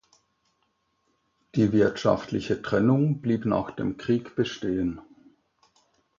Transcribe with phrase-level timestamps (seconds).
[1.53, 4.99] Die wirtschaftliche Trennung blieb nach dem Krieg bestehen.